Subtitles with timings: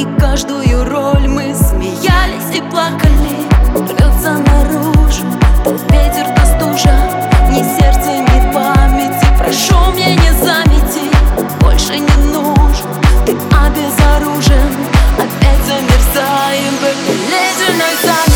[0.00, 3.36] И каждую роль мы смеялись и плакали.
[3.74, 5.26] Рвется наружу,
[5.62, 6.96] то ветер, то стужа
[7.50, 11.04] Ни сердце, ни памяти, прошу мне не замети.
[11.60, 12.88] Больше не нужен,
[13.26, 14.72] ты обезоружен
[15.18, 16.74] Опять замерзаем.
[16.80, 18.29] В этой ледяной зале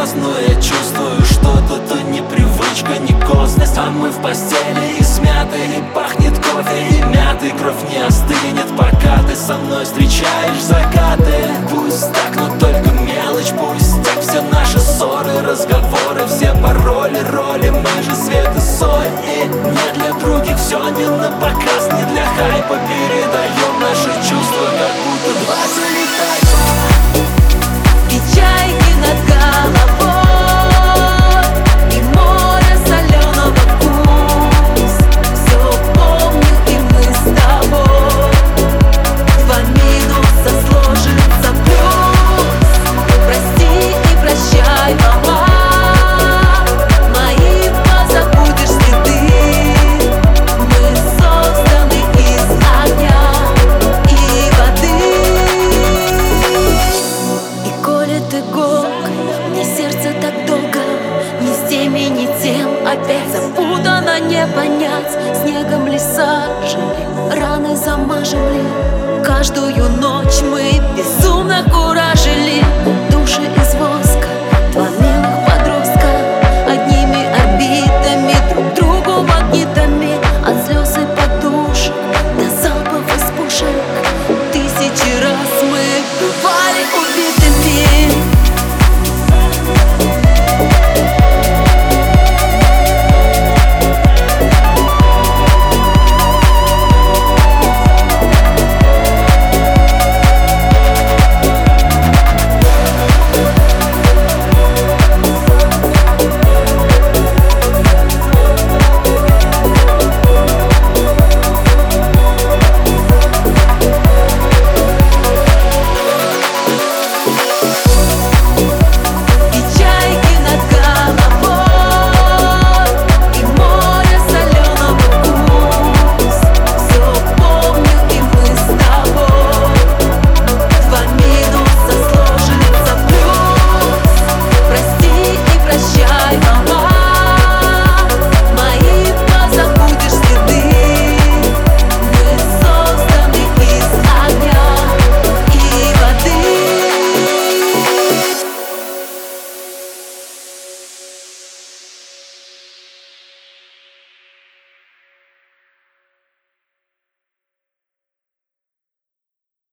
[0.00, 3.76] нас Но я чувствую, что это не привычка, не косность.
[3.76, 9.22] А мы в постели и смяты, и пахнет кофе, и мяты Кровь не остынет, пока
[9.28, 11.36] ты со мной встречаешь закаты
[11.70, 14.20] Пусть так, но только мелочь, пусть так.
[14.20, 20.12] Все наши ссоры, разговоры, все пароли, роли Мы же свет и соль, и не для
[20.20, 22.76] других Все не на показ, не для хайпа,
[64.28, 65.36] не понять.
[65.42, 68.62] Снегом леса жили, раны замажем ли?
[69.24, 71.99] Каждую ночь мы безумно куражим